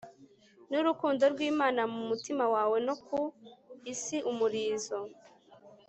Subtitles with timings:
[0.71, 3.19] n'urukundo rw'imana mu mutima wawe no ku
[3.93, 4.99] isi umurizo